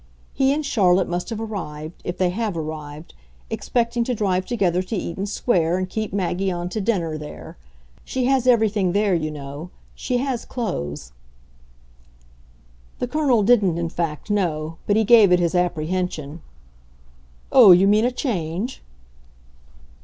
He 0.33 0.51
and 0.51 0.65
Charlotte 0.65 1.07
must 1.07 1.29
have 1.29 1.39
arrived 1.39 2.01
if 2.03 2.17
they 2.17 2.31
have 2.31 2.57
arrived 2.57 3.13
expecting 3.51 4.03
to 4.05 4.15
drive 4.15 4.47
together 4.47 4.81
to 4.81 4.95
Eaton 4.95 5.27
Square 5.27 5.77
and 5.77 5.87
keep 5.87 6.11
Maggie 6.11 6.49
on 6.51 6.69
to 6.69 6.81
dinner 6.81 7.19
there. 7.19 7.55
She 8.03 8.25
has 8.25 8.47
everything 8.47 8.93
there, 8.93 9.13
you 9.13 9.29
know 9.29 9.69
she 9.93 10.17
has 10.17 10.43
clothes." 10.43 11.11
The 12.97 13.07
Colonel 13.07 13.43
didn't 13.43 13.77
in 13.77 13.89
fact 13.89 14.31
know, 14.31 14.77
but 14.87 14.95
he 14.95 15.03
gave 15.03 15.31
it 15.31 15.39
his 15.39 15.53
apprehension. 15.53 16.41
"Oh, 17.51 17.71
you 17.71 17.87
mean 17.87 18.03
a 18.05 18.11
change?" 18.11 18.81